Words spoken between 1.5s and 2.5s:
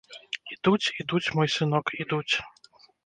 сынок, ідуць!